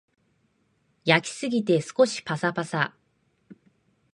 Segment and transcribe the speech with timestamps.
[1.05, 2.95] 焼きすぎて少しパサパサ